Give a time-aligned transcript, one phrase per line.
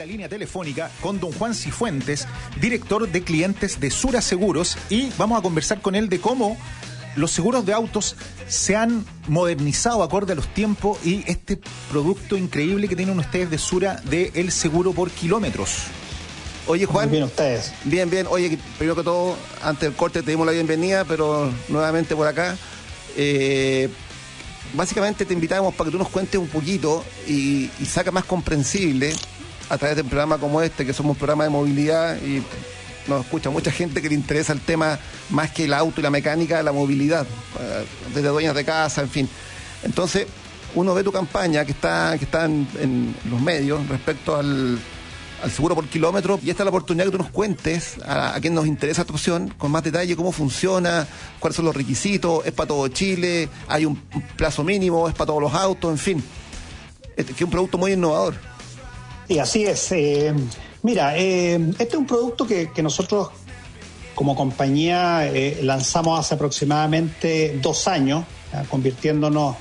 [0.00, 2.26] la línea telefónica con don Juan Cifuentes,
[2.58, 6.56] director de clientes de Sura Seguros, y vamos a conversar con él de cómo
[7.16, 8.16] los seguros de autos
[8.48, 13.58] se han modernizado acorde a los tiempos y este producto increíble que tienen ustedes de
[13.58, 15.82] Sura de el seguro por kilómetros.
[16.66, 17.08] Oye Juan.
[17.08, 17.74] Muy bien ustedes.
[17.84, 18.26] Bien, bien.
[18.30, 22.56] Oye, primero que todo, antes del corte te dimos la bienvenida, pero nuevamente por acá.
[23.18, 23.90] Eh,
[24.72, 29.12] básicamente te invitamos para que tú nos cuentes un poquito y, y saca más comprensible
[29.70, 32.42] a través de un programa como este, que somos un programa de movilidad y
[33.06, 34.98] nos escucha mucha gente que le interesa el tema
[35.30, 37.24] más que el auto y la mecánica, la movilidad,
[37.60, 39.28] eh, desde dueñas de casa, en fin.
[39.84, 40.26] Entonces,
[40.74, 44.78] uno ve tu campaña que está, que está en, los medios respecto al,
[45.42, 48.40] al seguro por kilómetro y esta es la oportunidad que tú nos cuentes a, a
[48.40, 51.06] quien nos interesa tu opción con más detalle cómo funciona,
[51.38, 53.96] cuáles son los requisitos, es para todo Chile, hay un
[54.36, 56.24] plazo mínimo, es para todos los autos, en fin.
[57.16, 58.49] Este, que es un producto muy innovador.
[59.30, 59.92] Sí, así es.
[59.92, 60.34] Eh,
[60.82, 63.28] mira, eh, este es un producto que, nosotros
[64.16, 68.24] como compañía eh, lanzamos hace aproximadamente dos años,
[68.68, 69.54] convirtiéndonos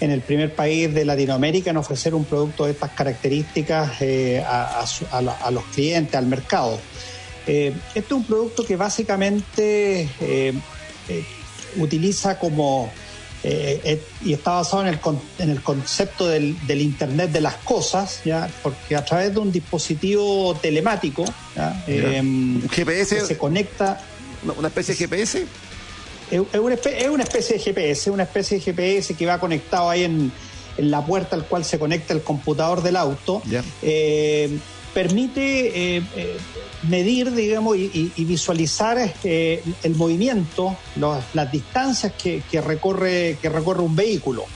[0.00, 3.92] en el primer país de Latinoamérica en ofrecer un producto de estas características
[4.46, 6.78] a, los clientes, al mercado.
[7.46, 10.10] Este es un producto que básicamente
[11.78, 12.90] utiliza como,
[13.42, 15.00] eh, y está basado en el,
[15.38, 18.48] en el concepto del, del, Internet de las cosas, ¿ya?
[18.62, 21.84] porque a través de un dispositivo telemático, ¿ya?
[21.86, 24.00] GPS se conecta.
[24.56, 25.46] ¿Una especie de GPS?
[26.30, 29.90] es una, especie, es una especie de GPS, una especie de GPS que va conectado
[29.90, 30.32] ahí en,
[30.76, 33.42] en la puerta al cual se conecta el computador del auto.
[33.48, 33.64] Yeah.
[33.82, 34.58] Eh,
[34.96, 36.38] permite eh, eh,
[36.88, 43.50] medir, digamos, y, y visualizar eh, el movimiento, los, las distancias que, que, recorre, que
[43.50, 44.46] recorre un vehículo.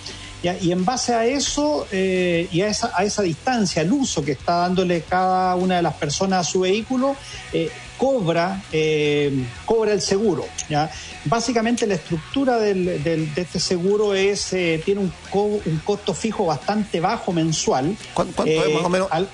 [0.42, 0.56] ¿ya?
[0.58, 4.32] Y en base a eso eh, y a esa, a esa distancia, al uso que
[4.32, 7.16] está dándole cada una de las personas a su vehículo,
[7.52, 10.46] eh, cobra, eh, cobra el seguro.
[10.70, 10.90] ¿ya?
[11.26, 16.14] Básicamente la estructura del, del, de este seguro es eh, tiene un, co un, costo
[16.14, 17.94] fijo bastante bajo mensual.
[18.14, 19.08] ¿Cuánto, es más o menos?
[19.10, 19.28] Al,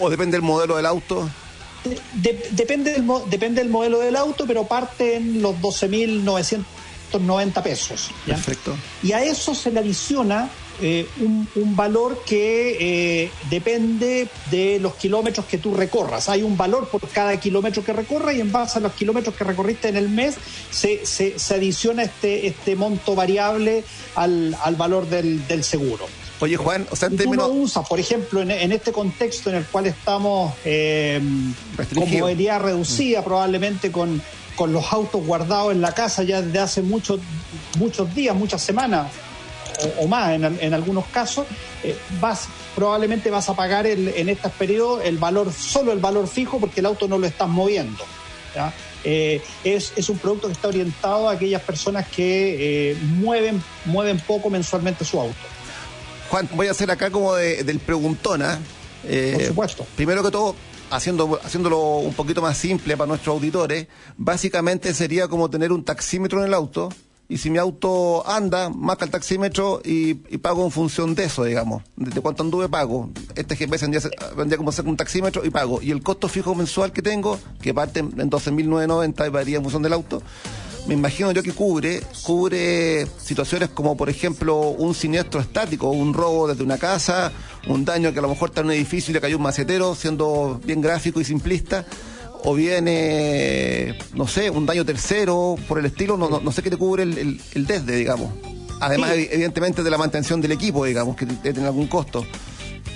[0.00, 1.28] ¿O depende del modelo del auto?
[1.84, 8.10] De, de, depende, del, depende del modelo del auto, pero parte en los 12.990 pesos.
[8.26, 8.34] ¿ya?
[8.34, 8.74] Perfecto.
[9.02, 10.48] Y a eso se le adiciona
[10.80, 16.28] eh, un, un, valor que eh, depende de los kilómetros que tú recorras.
[16.28, 19.44] Hay un valor por cada kilómetro que recorras y en base a los kilómetros que
[19.44, 20.36] recorriste en el mes
[20.70, 26.06] se, se, se adiciona este, este monto variable al, al valor del, del seguro.
[26.42, 27.46] Oye, Juan, o sea, en términos...
[27.46, 31.20] tú lo usas, por ejemplo, en, en, este contexto en el cual estamos eh,
[31.94, 33.24] con movilidad reducida, mm.
[33.24, 34.20] probablemente con,
[34.56, 37.20] con los autos guardados en la casa ya desde hace muchos
[37.78, 39.06] muchos días, muchas semanas
[39.84, 41.46] o, o más en, en, algunos casos,
[41.84, 46.26] eh, vas probablemente vas a pagar el, en estos periodos el valor, solo el valor
[46.26, 48.04] fijo porque el auto no lo estás moviendo.
[49.04, 54.20] Eh, es, es, un producto que está orientado a aquellas personas que eh, mueven, mueven
[54.20, 55.51] poco mensualmente su auto.
[56.32, 58.58] Juan, voy a hacer acá como de, del preguntona.
[59.04, 59.86] Eh, Por supuesto.
[59.96, 60.56] Primero que todo,
[60.90, 66.40] haciendo, haciéndolo un poquito más simple para nuestros auditores, básicamente sería como tener un taxímetro
[66.40, 66.88] en el auto.
[67.28, 71.44] Y si mi auto anda, marca el taxímetro y, y pago en función de eso,
[71.44, 71.82] digamos.
[71.96, 73.10] De, de cuánto anduve, pago.
[73.34, 75.82] Este GPS vendría, vendría como ser un taxímetro y pago.
[75.82, 79.82] Y el costo fijo mensual que tengo, que parte en 12.990 y varía en función
[79.82, 80.22] del auto,
[80.86, 86.48] me imagino yo que cubre, cubre situaciones como por ejemplo un siniestro estático, un robo
[86.48, 87.32] desde una casa,
[87.68, 89.94] un daño que a lo mejor está en un edificio y le cayó un macetero,
[89.94, 91.86] siendo bien gráfico y simplista,
[92.44, 96.62] o bien, eh, no sé, un daño tercero, por el estilo, no, no, no sé
[96.62, 98.32] qué te cubre el, el, el desde, digamos.
[98.80, 99.28] Además, sí.
[99.30, 102.26] evidentemente, de la mantención del equipo, digamos, que tiene algún costo.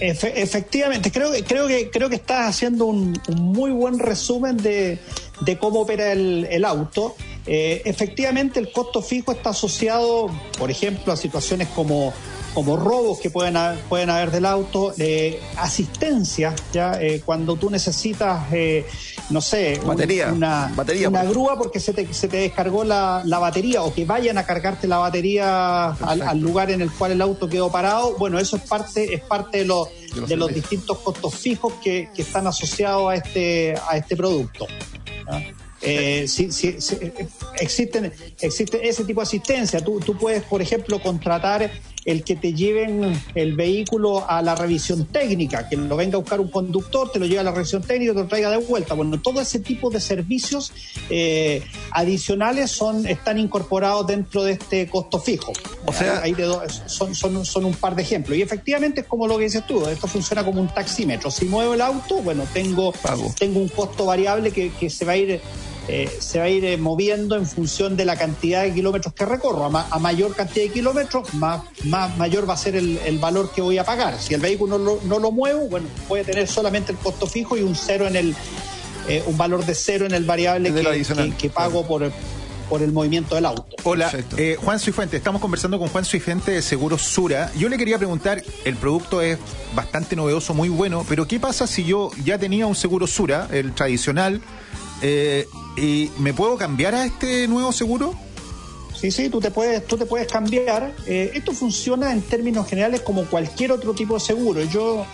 [0.01, 4.57] Efe, efectivamente, creo que, creo, que, creo que estás haciendo un, un muy buen resumen
[4.57, 4.99] de,
[5.43, 7.15] de cómo opera el, el auto.
[7.47, 12.13] Eh, efectivamente, el costo fijo está asociado, por ejemplo, a situaciones como,
[12.57, 17.69] como robos que pueden haber, pueden haber del auto, eh, asistencia, ya eh, cuando tú
[17.69, 18.87] necesitas, eh,
[19.29, 23.39] no sé, batería, una, batería, una grúa porque se te, se te descargó la, la,
[23.39, 27.21] batería o que vayan a cargarte la batería al, al, lugar en el cual el
[27.21, 28.17] auto quedó parado.
[28.17, 31.75] Bueno, eso es parte, es parte de los, de los, de los distintos costos fijos
[31.85, 34.67] que, que, están asociados a este, a este producto.
[35.31, 35.66] ¿ya?
[35.83, 36.97] Eh, sí, sí, sí,
[37.61, 39.85] existen, existe ese tipo de asistencia.
[39.85, 41.71] Tú, tú puedes, por ejemplo, contratar
[42.07, 46.41] el que te lleven el vehículo a la revisión técnica, que lo venga a buscar
[46.41, 48.95] un conductor, te lo lleve a la revisión técnica y te lo traiga de vuelta.
[48.95, 50.73] Bueno, todo ese tipo de servicios
[51.11, 55.53] eh, adicionales son están incorporados dentro de este costo fijo.
[55.85, 56.47] O sea, hay de
[56.87, 58.39] son, son, son un par de ejemplos.
[58.39, 61.31] Y efectivamente es como lo que dices tú, esto funciona como un taxímetro.
[61.31, 62.95] Si muevo el auto, bueno, tengo,
[63.39, 65.41] tengo un costo variable que, que se va a ir
[65.89, 69.25] eh, se va a ir eh, moviendo en función de la cantidad de kilómetros que
[69.25, 69.67] recorro.
[69.67, 73.79] A, mayor cantidad de kilómetros, más, más mayor va a ser el, valor que voy
[73.79, 74.19] a pagar.
[74.21, 77.75] Si el vehículo no lo, muevo, bueno, puede tener solamente el costo fijo y un
[77.75, 78.37] cero en el
[79.09, 80.73] eh, un valor de cero en el variable
[81.39, 82.11] que, pago por,
[82.69, 83.65] por el movimiento del auto.
[83.85, 84.11] Hola,
[84.59, 87.53] Juan Suifuente, estamos conversando con Juan Suifuente de Seguros Sura.
[87.57, 89.39] Yo le quería preguntar, el producto es
[89.77, 93.73] bastante novedoso, muy bueno, pero ¿qué pasa si yo ya tenía un seguro Sura, el
[93.73, 94.41] tradicional,
[95.03, 98.15] eh, ¿Y me puedo cambiar a este nuevo seguro?
[98.99, 100.95] Sí, sí, tú te puedes, tú te puedes cambiar.
[101.07, 104.63] Eh, esto funciona en términos generales como cualquier otro tipo de seguro.
[104.65, 105.05] Yo,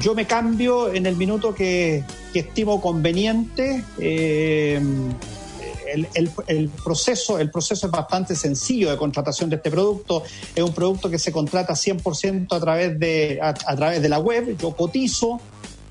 [0.00, 2.04] yo me cambio en el minuto que,
[2.34, 3.84] estimo conveniente.
[3.98, 4.80] Eh,
[6.46, 10.24] el, proceso, el proceso es bastante sencillo de contratación de este producto.
[10.54, 14.56] Es un producto que se contrata 100% a través, de, a través de la web.
[14.58, 15.40] Yo cotizo,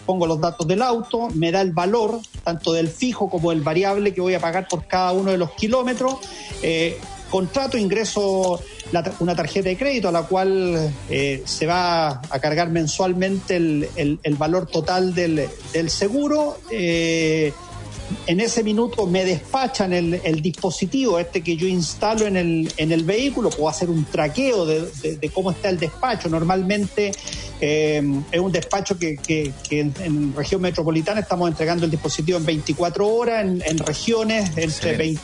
[0.10, 4.12] pongo los datos del auto, me da el valor tanto del fijo como del variable
[4.12, 6.16] que voy a pagar por cada uno de los kilómetros.
[6.64, 6.98] Eh,
[7.30, 8.60] contrato, ingreso
[9.20, 14.66] una tarjeta de crédito a la cual eh, se va a cargar mensualmente el, valor
[14.66, 15.48] total del,
[15.92, 16.58] seguro.
[16.72, 17.54] Eh,
[18.28, 23.04] en ese minuto me despachan el, dispositivo este que yo instalo en el, en el
[23.04, 26.30] vehículo, puedo hacer un traqueo de, cómo está el despacho.
[26.30, 27.12] Normalmente
[27.62, 28.02] eh,
[28.32, 33.78] es un despacho que, en, región metropolitana estamos entregando el dispositivo en 24 horas, en,
[33.80, 35.16] regiones entre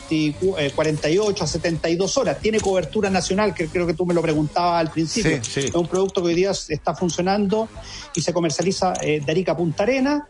[0.74, 2.38] 48 eh, a 72 horas.
[2.40, 5.36] Tiene cobertura nacional, que creo que tú me lo preguntabas al principio.
[5.36, 7.68] Es un producto que hoy día está funcionando
[8.14, 10.26] y se comercializa eh, de Arica a Punta Arena.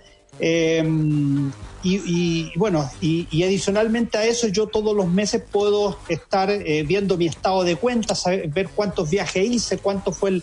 [1.88, 7.26] Y, bueno, y, adicionalmente a eso yo todos los meses puedo estar eh, viendo mi
[7.26, 10.40] estado de cuenta, saber, ver cuántos viajes hice, cuánto fue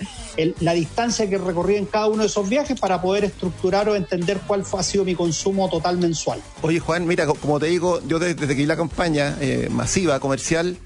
[0.62, 4.40] la distancia que recorrí en cada uno de esos viajes para poder estructurar o entender
[4.48, 6.42] cuál fue, ha sido mi consumo total mensual.
[6.62, 10.78] Oye Juan, mira, como te digo, yo desde, que vi la campaña eh, masiva, comercial,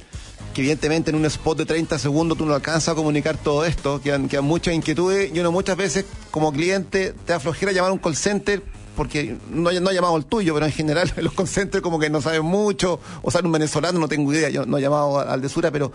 [0.55, 4.01] que evidentemente en un spot de 30 segundos tú no alcanzas a comunicar todo esto,
[4.01, 7.99] que han muchas inquietudes y uno muchas veces como cliente te aflojera llamar a un
[7.99, 8.63] call center
[8.97, 12.21] porque no, no he llamado el tuyo, pero en general los concentres como que no
[12.21, 15.47] saben mucho, o sale un venezolano, no tengo idea, yo no he llamado al de
[15.47, 15.93] Sura, pero,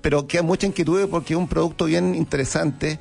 [0.00, 3.00] pero queda mucha inquietud porque es un producto bien interesante,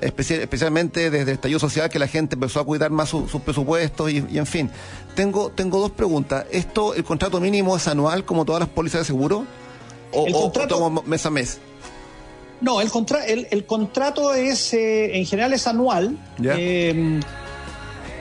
[0.00, 4.18] especialmente desde el estallido social que la gente empezó a cuidar más sus presupuestos y,
[4.18, 4.70] en fin.
[5.14, 6.46] Tengo, tengo dos preguntas.
[6.50, 9.44] ¿Esto, el contrato mínimo es anual como todas las pólizas de seguro?
[10.12, 11.58] ¿O, o, mes a mes?
[12.60, 16.16] No, el, contra el, el, contrato es, eh, en general es anual.
[16.42, 17.20] Eh,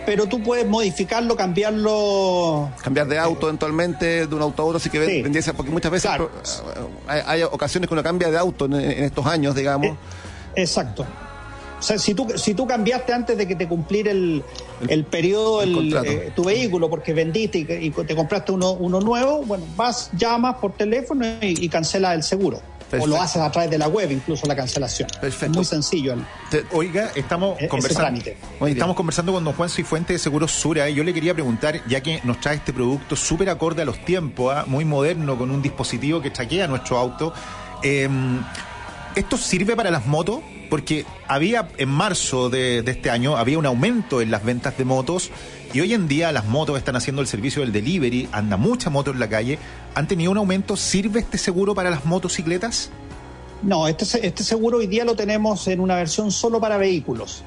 [0.05, 2.69] pero tú puedes modificarlo, cambiarlo.
[2.81, 5.51] Cambiar de auto eventualmente, de un auto a otro, así que sí.
[5.55, 6.11] porque muchas veces
[7.07, 9.87] hay, ocasiones que uno cambia de auto en, estos años, digamos.
[9.87, 9.95] Eh,
[10.55, 11.05] exacto.
[11.79, 14.43] O sea, si tú, si tú cambiaste antes de que te cumplir el,
[14.87, 19.65] el, periodo, el, eh, tu vehículo, porque vendiste y, te compraste uno, uno nuevo, bueno,
[19.75, 22.61] vas, llamas por teléfono y, y cancelas el seguro.
[22.99, 25.09] O lo haces a través de la web, incluso la cancelación.
[25.19, 25.45] Perfecto.
[25.45, 26.15] Es muy sencillo.
[26.71, 28.21] Oiga, estamos e-, conversando,
[28.67, 32.01] estamos conversando con don Juan Cifuente de Seguros Sura y yo le quería preguntar, ya
[32.01, 34.65] que nos trae este producto súper acorde a los tiempos, ¿ah?
[34.67, 37.33] muy moderno, con un dispositivo que traquea nuestro auto,
[37.81, 38.41] em,
[39.15, 40.41] ¿esto sirve para las motos?
[40.69, 44.85] Porque había en marzo de, de este año, había un aumento en las ventas de
[44.85, 45.31] motos
[45.73, 49.11] y hoy en día las motos están haciendo el servicio del delivery, anda mucha moto
[49.11, 49.59] en la calle.
[49.93, 50.75] ¿Han tenido un aumento?
[50.75, 52.91] ¿Sirve este seguro para las motocicletas?
[53.61, 57.43] No, este, este seguro hoy día lo tenemos en una versión solo para vehículos.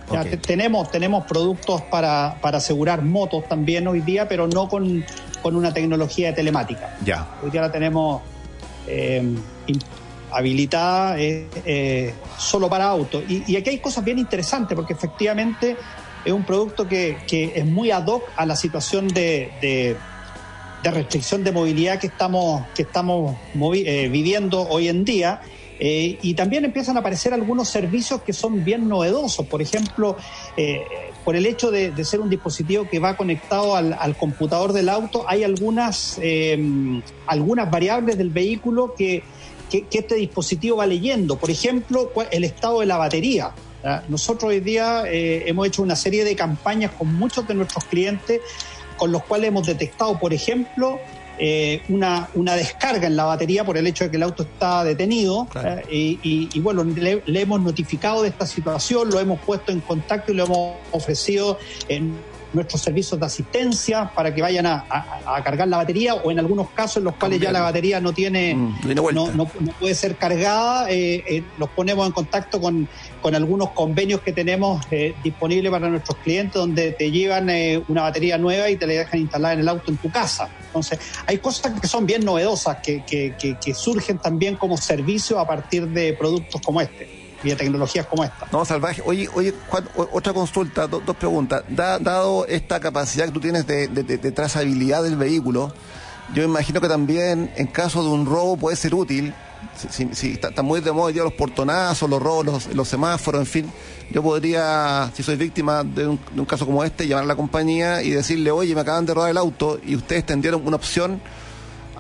[0.47, 5.05] tenemos, tenemos productos para, asegurar motos también hoy día, pero no con,
[5.45, 6.97] una tecnología de telemática.
[7.05, 7.29] Ya.
[7.43, 8.23] Hoy día la tenemos
[8.87, 9.23] eh,
[10.33, 13.25] habilitada eh, eh, solo para autos.
[13.29, 15.77] Y, aquí hay cosas bien interesantes, porque efectivamente
[16.25, 19.97] es un producto que, es muy ad hoc a la situación de,
[20.85, 23.37] restricción de movilidad que estamos, que estamos
[23.75, 25.41] eh, viviendo hoy en día.
[25.81, 29.47] Eh, y también empiezan a aparecer algunos servicios que son bien novedosos.
[29.47, 30.17] Por ejemplo,
[30.57, 30.83] eh,
[31.25, 35.45] por el hecho de, ser un dispositivo que va conectado al, computador del auto, hay
[35.45, 36.21] algunas,
[37.27, 39.23] algunas variables del vehículo que,
[39.71, 41.37] que, este dispositivo va leyendo.
[41.37, 43.53] Por ejemplo, el estado de la batería.
[44.09, 48.41] Nosotros hoy día eh, hemos hecho una serie de campañas con muchos de nuestros clientes
[48.99, 50.99] con los cuales hemos detectado, por ejemplo,
[51.39, 54.83] eh, una, una descarga en la batería por el hecho de que el auto está
[54.83, 55.47] detenido.
[55.51, 55.83] Claro.
[55.89, 59.81] eh, y, y bueno, le, le hemos notificado de esta situación, lo hemos puesto en
[59.81, 61.59] contacto y lo hemos ofrecido
[61.89, 62.17] en
[62.53, 66.39] nuestros servicios de asistencia para que vayan a, a- a cargar la batería o en
[66.39, 68.75] algunos casos en los cuales ya la batería no tiene Mm,
[69.37, 72.89] no- no puede ser cargada, eh, eh, los ponemos en contacto con,
[73.21, 78.03] con algunos convenios que tenemos eh, disponibles para nuestros clientes donde te llevan eh, una
[78.03, 80.49] batería nueva y te la dejan instalada en el auto en tu casa.
[80.65, 85.39] Entonces, hay cosas que son bien novedosas que, que- que- que surgen también como servicio
[85.39, 87.09] a partir de productos como este
[87.43, 88.47] y de tecnologías como esta.
[88.53, 89.03] No, salvaje.
[89.05, 91.63] Oye, oye, Juan, otra consulta, do- dos preguntas.
[91.69, 95.73] Da- dado esta capacidad que tú tienes de, de- de- trazabilidad del vehículo,
[96.35, 99.33] yo imagino que también en caso de un robo puede ser útil.
[99.77, 103.41] Si, si- si está, muy de moda día los portonazos, los robos, los, los semáforos,
[103.41, 103.73] en fin.
[104.11, 107.37] Yo podría, si soy víctima de un, de un caso como este, llamar a la
[107.37, 111.21] compañía y decirle, oye, me acaban de robar el auto y ustedes tendieron una opción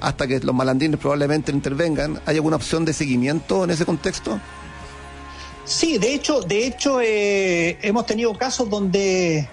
[0.01, 2.21] hasta que los malandrines probablemente intervengan.
[2.27, 4.41] ¿Hay alguna opción de seguimiento en ese contexto?
[5.69, 9.47] Sí, de hecho, de hecho eh, hemos tenido casos donde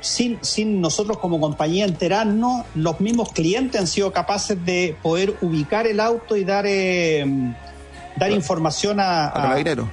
[0.00, 5.88] sin, sin nosotros como compañía enterarnos, los mismos clientes han sido capaces de poder ubicar
[5.88, 7.26] el auto y dar eh,
[8.16, 9.88] dar información a, A carabineros.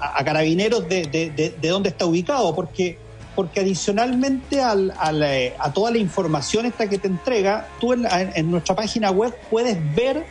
[0.00, 2.98] a- a carabineros de, de- de- de dónde está ubicado, porque
[3.34, 8.06] porque adicionalmente al- al, eh, a toda la información esta que te entrega, tú en,
[8.34, 10.24] en nuestra página web puedes ver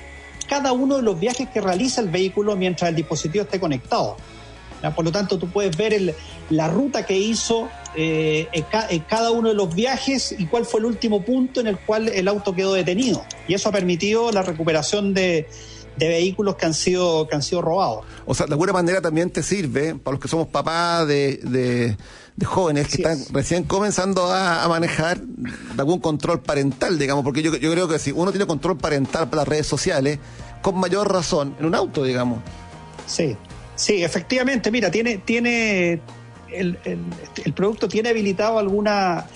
[0.47, 4.15] cada uno de los viajes que realiza el vehículo mientras el dispositivo esté conectado.
[4.93, 6.13] Por lo tanto, tú puedes ver el-
[6.49, 10.65] la ruta que hizo eh, en, ca- en cada uno de los viajes y cuál
[10.65, 13.23] fue el último punto en el cual el auto quedó detenido.
[13.47, 15.47] Y eso ha permitido la recuperación de,
[15.95, 18.03] de vehículos que han sido, que han sido robados.
[18.25, 21.95] O sea, de alguna manera también te sirve para los que somos papás de, de,
[22.35, 23.31] de jóvenes que están es.
[23.31, 27.97] recién comenzando a, a manejar de algún control parental, digamos, porque yo, yo creo que
[27.97, 30.19] si uno tiene control parental para las redes sociales,
[30.61, 32.39] con mayor razón, en un auto, digamos.
[33.07, 33.37] Sí,
[33.75, 34.71] sí, efectivamente.
[34.71, 35.99] Mira, tiene, tiene
[36.51, 36.99] el, el-
[37.43, 39.27] el producto tiene habilitado alguna,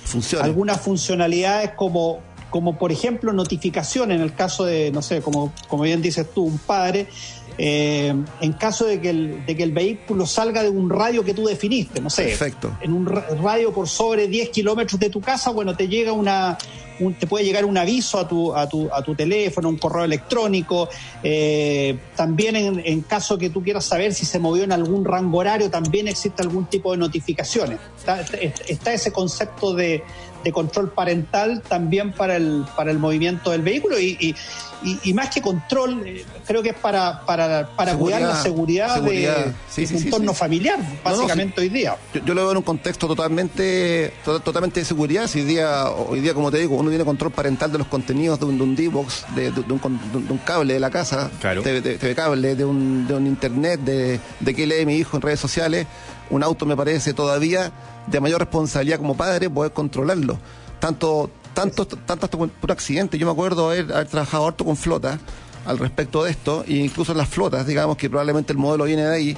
[0.41, 2.19] algunas funcionalidades como,
[2.50, 6.43] como por ejemplo notificación en el caso de, no sé, como, como bien dices tú,
[6.43, 7.08] un padre.
[7.62, 11.34] eh, en caso de que, el, de que el vehículo salga de un radio que
[11.34, 12.77] tú definiste, no sé, Perfecto.
[12.81, 16.58] en un ra- radio por sobre 10 kilómetros de tu casa, bueno, te llega una,
[17.00, 20.03] un- te puede llegar un aviso a tu, a tu, a tu teléfono, un correo
[20.03, 20.89] electrónico.
[21.24, 25.38] eh, también en, en caso que tú quieras saber si se movió en algún rango
[25.39, 27.79] horario, también existe algún tipo de notificaciones.
[27.98, 28.22] Está,
[28.68, 30.03] está ese concepto de,
[30.43, 34.36] de control parental también para el, para el movimiento del vehículo y, y-
[34.81, 38.93] y- y más que control, eh, creo que es para, para, para cuidar la seguridad,
[38.96, 39.46] Seguridad.
[39.48, 40.39] de, Sí, de sí, tu sí, entorno sí.
[40.39, 41.98] familiar, no, básicamente hoy día.
[42.13, 45.27] Yo, yo lo veo en un contexto totalmente to- totalmente de seguridad.
[45.27, 48.39] Si hoy día, hoy día, como te digo, uno tiene control parental de los contenidos
[48.39, 50.74] de un, de un D-Box, de, de- de un, con- de un- de un cable
[50.75, 51.62] de la casa, Claro.
[51.62, 55.17] TV, de- TV cable, de un, de un internet, de, de qué lee mi hijo
[55.17, 55.88] en redes sociales.
[56.29, 57.71] Un auto me parece todavía
[58.07, 60.38] de mayor responsabilidad como padre poder controlarlo.
[60.79, 63.17] Tanto, tanto, tanto hasta por por accidente.
[63.17, 65.19] Yo me acuerdo haber, haber trabajado harto con flota
[65.65, 69.03] al respecto de esto, e incluso en las flotas, digamos que probablemente el modelo viene
[69.03, 69.38] de ahí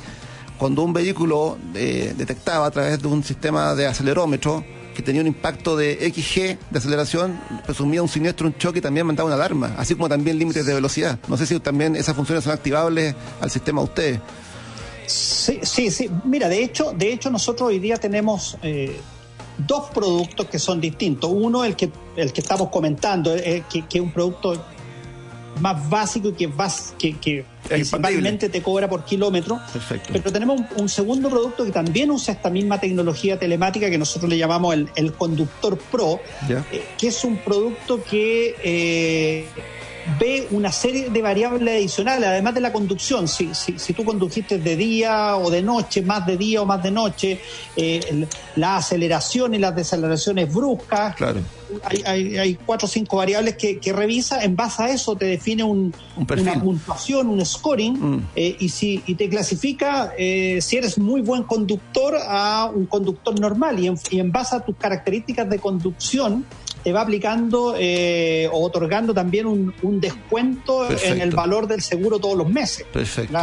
[0.62, 4.64] cuando un vehículo eh, detectaba a través de un sistema de acelerómetro
[4.96, 9.08] que tenía un impacto de XG de aceleración, presumía un siniestro, un choque y también
[9.08, 11.18] mandaba una alarma, así como también límites de velocidad.
[11.28, 14.20] No sé si también esas funciones son activables al sistema de ustedes.
[15.12, 16.10] Sí, sí, sí.
[16.24, 19.00] Mira, de hecho, de hecho nosotros hoy día tenemos eh,
[19.58, 21.30] dos productos que son distintos.
[21.34, 24.54] Uno, el que, el que estamos comentando, eh, que, que es un producto
[25.60, 29.60] más básico y que, vas, que, que principalmente te cobra por kilómetro.
[29.72, 30.10] Perfecto.
[30.14, 34.30] Pero tenemos un, un segundo producto que también usa esta misma tecnología telemática que nosotros
[34.30, 39.46] le llamamos el, el Conductor Pro, eh, que es un producto que eh,
[40.20, 43.28] ve una serie de variables adicionales, además de la conducción.
[43.28, 46.82] Si, si, si tú condujiste de día o de noche, más de día o más
[46.84, 47.40] de noche,
[47.76, 51.40] eh, la aceleración y las deceleraciones bruscas, Claro.
[51.84, 54.44] hay, hay, hay cuatro o cinco variables que, que revisa.
[54.44, 58.28] En base a eso te define un, una puntuación, un scoring, Mm.
[58.36, 63.40] eh, y, si, y te clasifica eh, si eres muy buen conductor a un conductor
[63.40, 63.80] normal.
[63.80, 66.46] Y en, y en base a tus características de conducción,
[66.84, 71.14] te va aplicando eh, o otorgando también un, un descuento Perfecto.
[71.14, 72.86] en el valor del seguro todos los meses.
[72.92, 73.38] Perfecto.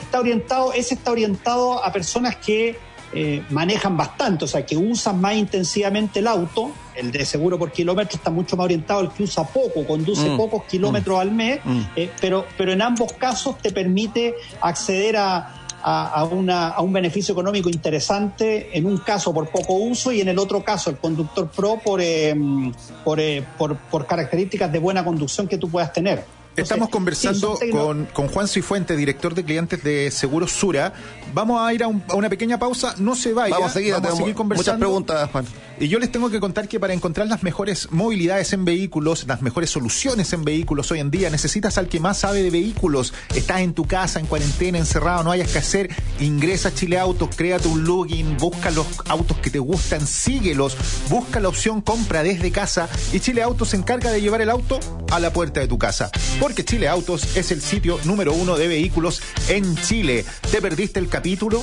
[0.00, 2.76] Está orientado, ese está orientado a personas que
[3.12, 6.72] eh, manejan bastante, o sea, que usan más intensivamente el auto.
[6.94, 10.36] El de seguro por kilómetro está mucho más orientado al que usa poco, conduce Mm,
[10.36, 11.80] pocos kilómetros al mes, mm.
[11.94, 17.30] eh, pero, pero en ambos casos te permite acceder a, a, una, a, un beneficio
[17.30, 21.48] económico interesante, en un caso por poco uso y en el otro caso el conductor
[21.48, 22.72] pro por, em,
[23.04, 26.24] por, eh, por, por características de buena conducción que tú puedas tener.
[26.56, 30.92] Estamos conversando con, con, Juan Cifuente, director de clientes de Seguros Sura.
[31.34, 32.94] Vamos a ir a, una pequeña pausa.
[32.98, 33.54] No se vaya.
[33.54, 33.94] Vamos a seguir,
[34.34, 34.56] conversando.
[34.56, 35.44] Muchas preguntas, Juan.
[35.78, 39.42] Y yo les tengo que contar que para encontrar las mejores movilidades en vehículos, las
[39.42, 43.12] mejores soluciones en vehículos hoy en día, necesitas al que más sabe de vehículos.
[43.34, 45.90] Estás en tu casa, en cuarentena, encerrado, no hayas que hacer.
[46.20, 50.76] Ingresa a Chile Autos, créate un login, busca los autos que te gustan, síguelos,
[51.10, 54.80] busca la opción compra desde casa y Chile Autos se encarga de llevar el auto
[55.10, 56.10] a la puerta de tu casa
[56.46, 60.24] porque Chile Autos es el sitio número uno de vehículos en Chile.
[60.52, 61.60] ¿Te perdiste el capítulo?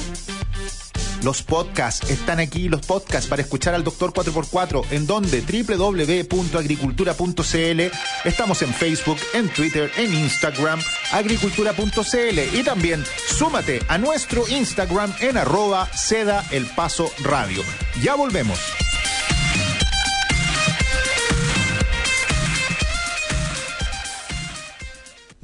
[1.23, 8.27] Los podcasts están aquí, los podcasts para escuchar al Doctor 4x4, en donde www.agricultura.cl.
[8.27, 10.81] Estamos en Facebook, en Twitter, en Instagram,
[11.13, 12.39] agricultura.cl.
[12.51, 17.63] Y también súmate a nuestro Instagram en arroba seda el paso radio.
[18.01, 18.59] Ya volvemos.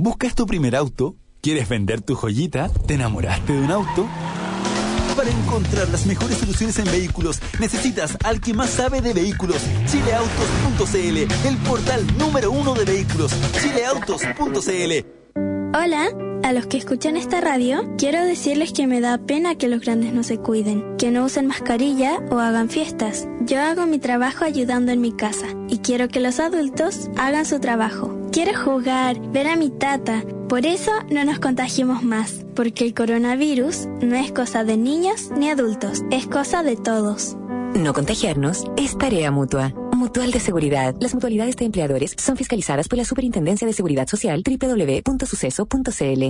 [0.02, 1.18] ¿Buscas tu primer auto?
[1.42, 2.70] ¿Quieres vender tu joyita?
[2.88, 4.08] ¿Te enamoraste de un auto?
[5.18, 9.58] Para encontrar las mejores soluciones en vehículos, necesitas al que más sabe de vehículos.
[9.88, 13.34] Chileautos.cl, el portal número uno de vehículos.
[13.62, 15.06] Chileautos.cl.
[15.78, 16.08] Hola,
[16.44, 20.14] a los que escuchan esta radio, quiero decirles que me da pena que los grandes
[20.14, 23.28] no se cuiden, que no usen mascarilla o hagan fiestas.
[23.42, 27.60] Yo hago mi trabajo ayudando en mi casa y quiero que los adultos hagan su
[27.60, 28.19] trabajo.
[28.32, 30.24] Quiero jugar, ver a mi tata.
[30.48, 35.50] Por eso no nos contagiemos más, porque el coronavirus no es cosa de niños ni
[35.50, 37.36] adultos, es cosa de todos.
[37.74, 39.74] No contagiarnos es tarea mutua.
[40.00, 40.96] Mutual de Seguridad.
[41.02, 46.24] Las mutualidades de empleadores son fiscalizadas por la Superintendencia de Seguridad Social www.suceso.cl.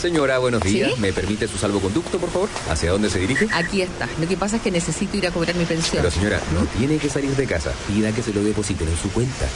[0.00, 0.98] Señora, buenos días.
[0.98, 2.48] ¿Me permite su salvoconducto, por favor?
[2.70, 3.46] ¿Hacia dónde se dirige?
[3.52, 4.08] Aquí está.
[4.18, 5.98] Lo que pasa es que necesito ir a cobrar mi pensión.
[6.02, 7.74] Pero señora, no tiene que salir de casa.
[7.86, 9.46] Pida que se lo depositen en su cuenta.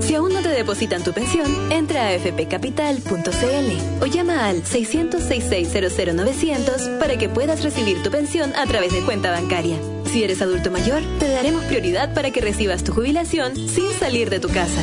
[0.00, 6.82] Si aún no te depositan tu pensión, entra a fpcapital.cl o llama al 600 900
[6.98, 9.76] para que puedas recibir tu pensión a través de cuenta bancaria.
[10.12, 14.40] Si eres adulto mayor, te daremos prioridad para que recibas tu jubilación sin salir de
[14.40, 14.82] tu casa.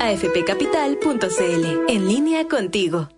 [0.00, 3.08] afpcapital.cl, en línea contigo.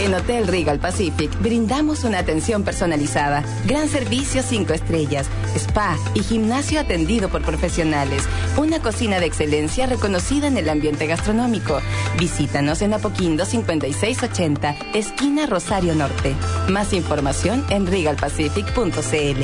[0.00, 6.80] En Hotel Regal Pacific brindamos una atención personalizada, gran servicio 5 estrellas, spa y gimnasio
[6.80, 8.24] atendido por profesionales,
[8.56, 11.80] una cocina de excelencia reconocida en el ambiente gastronómico.
[12.18, 16.34] Visítanos en Apoquindo 5680, esquina Rosario Norte.
[16.68, 19.42] Más información en regalpacific.cl.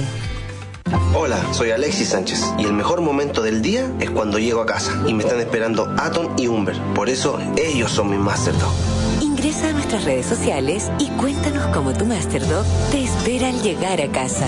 [1.14, 5.00] Hola, soy Alexis Sánchez y el mejor momento del día es cuando llego a casa
[5.06, 6.76] y me están esperando Aton y Humber.
[6.94, 8.99] Por eso ellos son mi Masterdog.
[9.40, 14.12] Ingresa a nuestras redes sociales y cuéntanos cómo tu Masterdog te espera al llegar a
[14.12, 14.46] casa.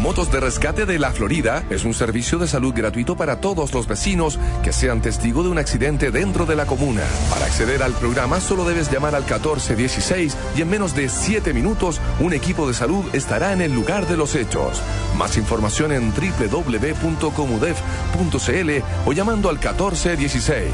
[0.00, 3.86] Motos de Rescate de la Florida es un servicio de salud gratuito para todos los
[3.86, 7.02] vecinos que sean testigo de un accidente dentro de la comuna.
[7.28, 12.00] Para acceder al programa solo debes llamar al 1416 y en menos de 7 minutos
[12.18, 14.80] un equipo de salud estará en el lugar de los hechos.
[15.18, 18.70] Más información en www.comudef.cl
[19.04, 20.70] o llamando al 1416.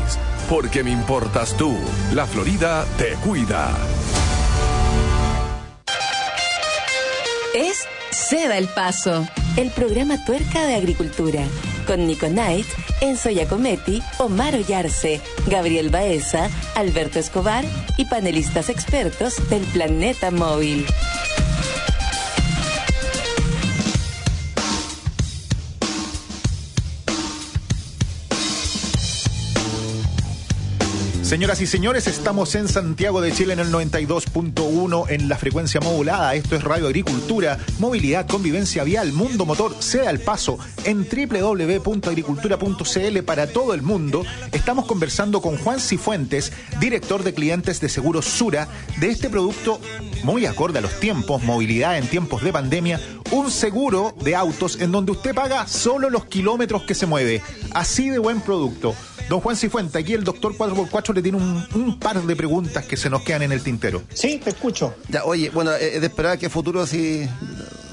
[0.48, 1.76] Porque me importas tú.
[2.12, 3.72] La Florida te cuida.
[8.28, 9.24] Ceda el Paso,
[9.56, 11.44] el programa tuerca de agricultura,
[11.86, 12.66] con Nico Knight,
[13.00, 17.64] Enzo Giacometti, Omar Ollarse, Gabriel Baeza, Alberto Escobar
[17.96, 20.84] y panelistas expertos del planeta móvil.
[31.26, 36.36] Señoras y señores, estamos en Santiago de Chile en el 92.1 en la frecuencia modulada.
[36.36, 43.48] Esto es Radio Agricultura, movilidad, convivencia vial, mundo motor, sea el paso en www.agricultura.cl para
[43.48, 44.24] todo el mundo.
[44.52, 48.68] Estamos conversando con Juan Cifuentes, director de clientes de Seguros Sura,
[49.00, 49.80] de este producto
[50.22, 53.00] muy acorde a los tiempos, movilidad en tiempos de pandemia,
[53.32, 57.42] un seguro de autos en donde usted paga solo los kilómetros que se mueve.
[57.72, 58.94] Así de buen producto.
[59.28, 62.96] Don Juan Cifuente, aquí el doctor 4x4 le tiene un, un, par de preguntas que
[62.96, 64.02] se nos quedan en el tintero.
[64.14, 64.94] Sí, te escucho.
[65.08, 67.28] Ya, oye, bueno, es de esperar que a futuro si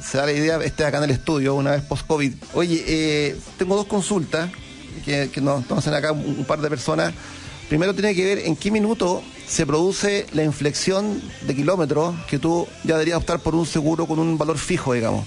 [0.03, 2.33] se da la idea esté acá en el estudio una vez post-COVID.
[2.53, 4.51] Oye, eh, tengo dos consultas
[5.05, 7.13] que, que nos, nos hacen acá un, un par de personas.
[7.69, 12.67] Primero tiene que ver en qué minuto se produce la inflexión de kilómetros que tú
[12.83, 15.25] ya deberías optar por un seguro con un valor fijo, digamos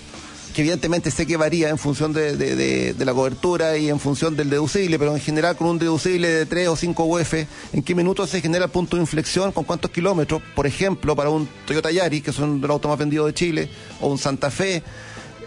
[0.56, 4.48] que evidentemente sé que varía en función de, de, la cobertura y en función del
[4.48, 7.34] deducible, pero en general con un deducible de 3 o 5 UF,
[7.74, 9.52] ¿en qué minutos se genera el punto de inflexión?
[9.52, 10.40] ¿Con cuántos kilómetros?
[10.54, 13.68] Por ejemplo, para un Toyota Yaris, que son los autos más vendidos de Chile,
[14.00, 14.82] o un Santa Fe,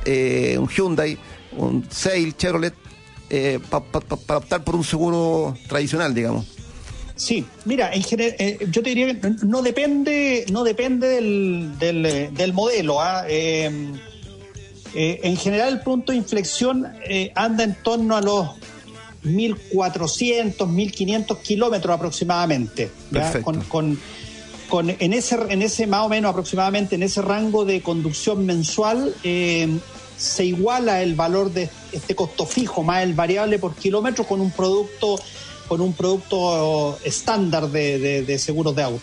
[0.06, 1.18] eh, un Hyundai,
[1.58, 2.76] un Sail, Chevrolet,
[3.32, 6.46] eh, para pa, pa, pa optar por un seguro tradicional, digamos.
[7.16, 12.32] Sí, mira, en general, eh, yo te diría que no depende, no depende del, del,
[12.32, 13.02] del modelo.
[13.02, 13.26] ¿ah?
[13.28, 13.92] Eh,
[14.96, 18.50] eh, en general, el punto de inflexión eh, anda en torno a los
[19.24, 22.92] 1.400, 1.500 kilómetros aproximadamente.
[23.44, 24.00] Con, con,
[24.68, 29.14] con, en, ese, en ese más o menos aproximadamente, en ese rango de conducción mensual,
[29.24, 29.68] eh,
[30.18, 34.52] se iguala el valor de este costo fijo más el variable por kilómetro con un
[34.52, 35.18] producto
[35.70, 39.02] con un producto estándar de, de, de seguros de auto.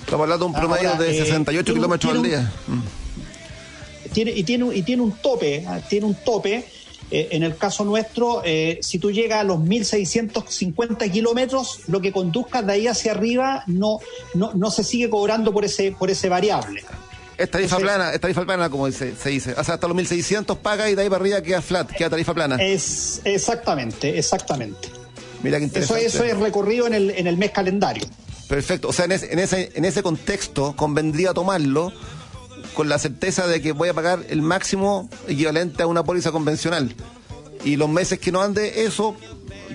[0.00, 2.52] Estamos hablando de un promedio Ahora, de 68 eh, kilómetros al día.
[2.68, 2.82] Un,
[4.14, 6.64] tiene, y, tiene, y tiene un tope, tiene un tope.
[7.10, 12.10] Eh, en el caso nuestro, eh, si tú llegas a los 1.650 kilómetros, lo que
[12.12, 14.00] conduzcas de ahí hacia arriba no,
[14.32, 16.82] no, no se sigue cobrando por ese, por ese variable.
[17.36, 19.52] Es tarifa Entonces, plana, es tarifa plana como se, se, dice.
[19.52, 22.32] O sea, hasta los 1.600 paga y de ahí para arriba queda flat, queda tarifa
[22.32, 22.56] plana.
[22.56, 24.88] Es, exactamente, exactamente.
[25.42, 26.06] Mira qué interesante.
[26.06, 28.06] Eso, eso es recorrido en el, en el mes calendario.
[28.48, 28.88] Perfecto.
[28.88, 31.92] O sea, en ese, en ese, en ese contexto convendría tomarlo
[32.74, 36.94] con la certeza de que voy a pagar el máximo equivalente a una póliza convencional.
[37.64, 39.16] Y los meses que no ande, eso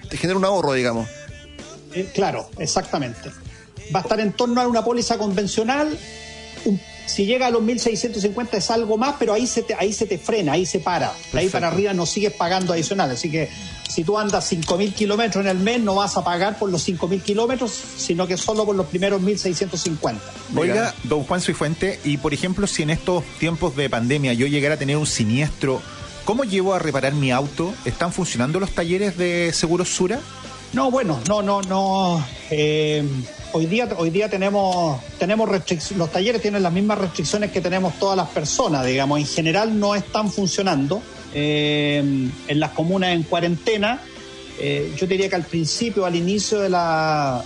[0.09, 1.07] te genera un ahorro, digamos.
[1.93, 3.31] Eh, claro, exactamente.
[3.93, 5.97] Va a estar en torno a una póliza convencional.
[6.65, 10.05] Un, si llega a los 1.650 es algo más, pero ahí se te, ahí se
[10.05, 11.07] te frena, ahí se para.
[11.07, 11.37] Perfecto.
[11.37, 13.09] De ahí para arriba no sigues pagando adicional.
[13.09, 13.49] Así que
[13.89, 17.23] si tú andas 5.000 kilómetros en el mes, no vas a pagar por los 5.000
[17.23, 20.17] kilómetros, sino que solo por los primeros 1.650.
[20.55, 24.75] Oiga, don Juan Suifuente, y por ejemplo, si en estos tiempos de pandemia yo llegara
[24.75, 25.81] a tener un siniestro,
[26.23, 27.73] ¿cómo llevo a reparar mi auto?
[27.83, 30.19] ¿Están funcionando los talleres de Seguros Sura?
[30.71, 32.23] No, bueno, no, no, no.
[32.51, 33.03] Eh,
[33.53, 37.97] hoy día, hoy día tenemos, tenemos restricciones, los talleres tienen las mismas restricciones que tenemos
[37.97, 41.01] todas las personas, digamos, en general no están funcionando
[41.33, 41.97] eh,
[42.47, 44.01] en las comunas en cuarentena.
[44.59, 47.43] Eh, yo diría que al principio, al inicio de, la,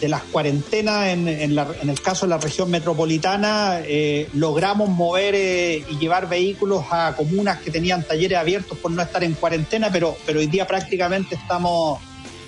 [0.00, 5.98] de las cuarentenas, en, en, el caso de la región metropolitana, eh, logramos mover y
[5.98, 10.40] llevar vehículos a comunas que tenían talleres abiertos por no estar en cuarentena, pero, pero
[10.40, 12.00] hoy día prácticamente estamos,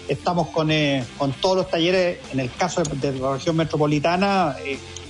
[0.08, 0.70] estamos con,
[1.16, 4.56] con todos los talleres, en el caso de, la región metropolitana,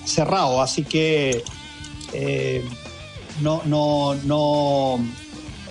[0.05, 0.61] cerrados.
[0.61, 1.43] Así que
[3.41, 5.01] no, no, no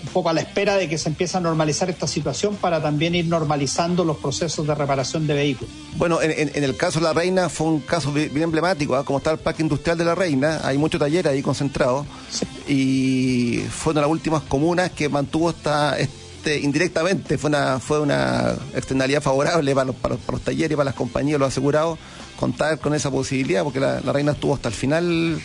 [0.04, 3.16] un poco a la espera de que se empiece a normalizar esta situación para también
[3.16, 5.74] ir normalizando los procesos de reparación de vehículos.
[5.96, 9.04] Bueno, en, en el caso de La Reina fue un caso bien emblemático, ¿eh?
[9.06, 12.46] como está el parque industrial de La Reina, hay muchos talleres ahí concentrados sí.
[12.68, 18.02] y fue una de las últimas comunas que mantuvo esta, este, indirectamente, fue una, fue
[18.02, 21.98] una externalidad favorable para los, para, para los talleres, para las compañías, los asegurados,
[22.38, 25.42] contar con esa posibilidad, porque la, la Reina estuvo hasta el final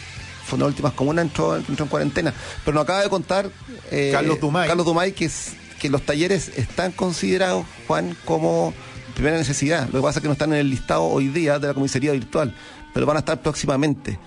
[0.57, 2.33] las últimas comunas, entró, entró en cuarentena.
[2.65, 3.51] Pero nos acaba de contar
[3.91, 8.73] eh, Carlos Dumay, Carlos Dumay que, es, que los talleres están considerados, Juan, como
[9.15, 9.87] primera necesidad.
[9.87, 12.13] Lo que pasa es que no están en el listado hoy día de la comisaría
[12.13, 12.55] virtual,
[12.95, 14.19] pero van a estar próximamente.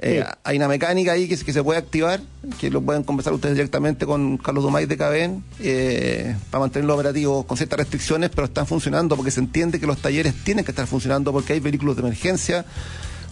[0.00, 0.32] Eh, sí.
[0.44, 2.20] Hay una mecánica ahí que, que, se puede activar,
[2.60, 7.44] que lo pueden conversar ustedes directamente con Carlos Dumay de Caben, eh, para mantenerlo operativo
[7.44, 10.86] con ciertas restricciones, pero están funcionando porque se entiende que los talleres tienen que estar
[10.86, 12.64] funcionando porque hay vehículos de emergencia,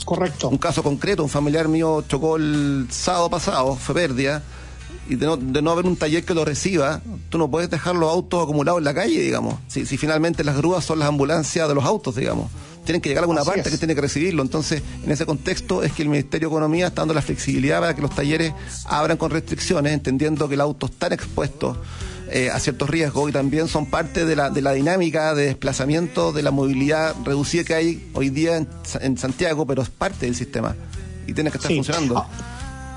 [0.04, 0.48] Correcto.
[0.48, 4.42] Un caso concreto, un familiar mío chocó el sábado pasado, fue pérdida,
[5.08, 7.94] y de no, de no, haber un taller que lo reciba, tú no puedes dejar
[7.94, 9.54] los autos acumulados en la calle, digamos.
[9.68, 12.50] Si, si finalmente las grúas son las ambulancias de los autos, digamos.
[12.84, 13.70] Tienen que llegar a alguna Así parte es.
[13.72, 14.42] que tiene que recibirlo.
[14.42, 17.94] Entonces, en ese contexto es que el Ministerio de Economía está dando la flexibilidad para
[17.96, 18.52] que los talleres
[18.84, 21.76] abran con restricciones, entendiendo que el auto está expuesto
[22.30, 26.32] eh, a ciertos riesgos y también son parte de la, de la dinámica de desplazamiento
[26.32, 28.68] de la movilidad reducida que hay hoy día en,
[29.00, 30.74] en Santiago, pero es parte del sistema
[31.26, 31.76] y tiene que estar Sí.
[31.76, 32.18] funcionando.
[32.18, 32.28] Ah,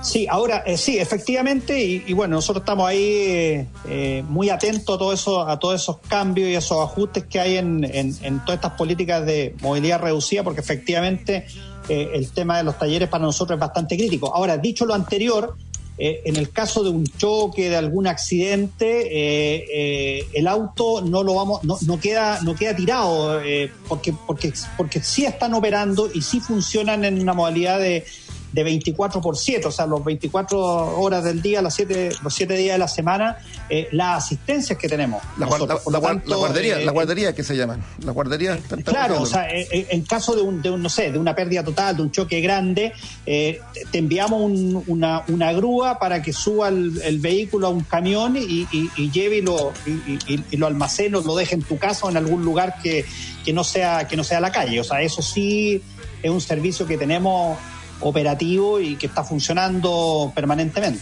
[0.01, 4.95] Sí, ahora eh, sí, efectivamente, y, y bueno, nosotros estamos ahí eh, eh, muy atentos
[4.95, 8.39] a todo eso, a todos esos cambios y esos ajustes que hay en, en- en
[8.45, 11.47] todas estas políticas de movilidad reducida, porque efectivamente
[11.89, 14.33] eh, el tema de los talleres para nosotros es bastante crítico.
[14.33, 15.57] Ahora, dicho lo anterior,
[16.01, 21.23] eh, en el caso de un choque, de algún accidente, eh, eh, el auto no
[21.23, 26.09] lo vamos, no, no queda, no queda tirado, eh, porque, porque, porque sí están operando
[26.13, 28.05] y sí funcionan en una modalidad de,
[28.51, 30.57] de 24 por 7, o sea, los 24
[30.99, 33.37] horas del día, las siete, los 7 días de la semana,
[33.69, 35.21] eh, las asistencias que tenemos.
[35.37, 35.81] La, nosotros.
[35.85, 37.83] la- la tanto, la guardería, eh, la guardería que se llaman.
[38.03, 40.81] La guardería está- está Claro, o sea, eh, eh, en caso de un, de un,
[40.81, 42.91] no sé, de una pérdida total, de un choque grande,
[43.25, 43.59] eh,
[43.91, 48.35] te- enviamos un- una, una grúa para que suba el, el vehículo a un camión
[48.35, 49.91] y, y- y lleve y lo, y,
[50.33, 53.05] y- y lo almacene o lo deje en tu casa o en algún lugar que,
[53.45, 54.79] que no sea, que no sea la calle.
[54.79, 55.81] O sea, eso sí
[56.21, 57.57] es un servicio que tenemos
[58.01, 61.01] operativo y que está funcionando permanentemente.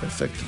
[0.00, 0.40] Perfecto.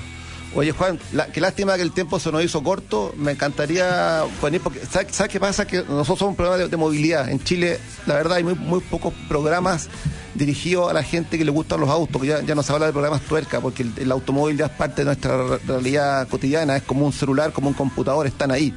[0.55, 0.99] Oye, Juan,
[1.33, 3.15] qué lástima que el tiempo se nos hizo corto.
[3.17, 5.67] Me encantaría venir porque, ¿sabes, qué pasa?
[5.67, 7.31] Que nosotros somos un programa de, de movilidad.
[7.31, 9.89] En Chile, la verdad, hay muy, muy pocos programas
[10.35, 12.21] dirigidos a la gente que le gustan los autos.
[12.21, 15.01] que Ya, ya no se habla de programas tuerca, porque el, automóvil ya es parte
[15.03, 16.77] de nuestra re- realidad cotidiana.
[16.77, 18.75] Es como un celular, como un computador, están ahí.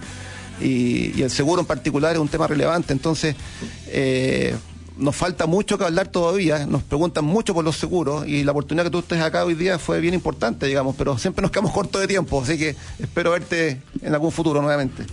[0.61, 2.93] Y, y el seguro en particular es un tema relevante.
[2.93, 3.35] Entonces,
[3.87, 4.55] eh,
[4.97, 8.85] nos falta mucho que hablar todavía, nos preguntan mucho por los seguros y la oportunidad
[8.85, 12.01] que tú estés acá hoy día fue bien importante, digamos, pero siempre nos quedamos cortos
[12.01, 15.03] de tiempo, así que espero verte en algún futuro nuevamente.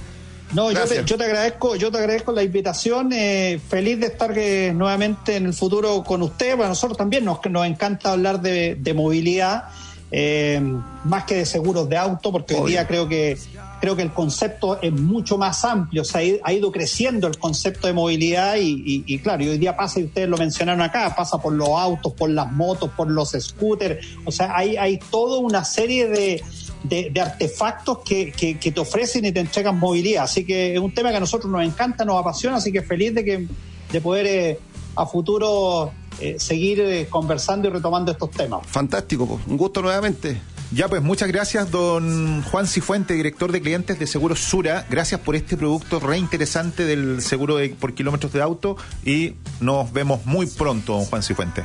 [0.52, 1.06] No, yo te, Gracias.
[1.06, 5.46] yo te agradezco, yo te agradezco la invitación, eh, feliz de estar eh, nuevamente en
[5.46, 9.64] el futuro con usted, para nosotros también nos, nos encanta hablar de, de movilidad,
[10.12, 10.61] eh,
[11.05, 13.37] más que de seguros de auto, porque hoy día creo que
[13.81, 17.27] creo que el concepto es mucho más amplio, o sea, ha ido- ha ido creciendo
[17.27, 20.37] el concepto de movilidad y, y- y claro, y hoy día pasa, y ustedes lo
[20.38, 24.77] mencionaron acá, pasa por los autos, por las motos, por los scooters, o sea, hay,
[24.77, 26.40] hay toda una serie de,
[26.85, 30.79] de, de artefactos que, que- que te ofrecen y te entregan movilidad, así que es
[30.79, 33.48] un tema que a nosotros nos encanta, nos apasiona, así que feliz de, que,
[33.90, 34.59] de poder eh,
[34.96, 38.66] a futuro eh, seguir eh, conversando y retomando estos temas.
[38.66, 40.40] Fantástico, un gusto nuevamente.
[40.74, 44.87] Ya, pues muchas gracias, don Juan Cifuente, director de clientes de Seguros Sura.
[44.88, 49.92] Gracias por este producto re interesante del seguro de- por kilómetros de auto y nos
[49.92, 51.62] vemos muy pronto, don Juan Cifuente.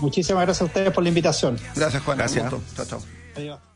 [0.00, 1.58] Muchísimas gracias a ustedes por la invitación.
[1.74, 2.16] Gracias, Juan.
[2.18, 2.44] Gracias.
[2.52, 2.74] Un gusto.
[2.76, 3.00] Chao, chao.
[3.36, 3.69] Adiós.